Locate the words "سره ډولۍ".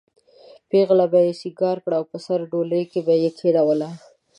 2.25-2.83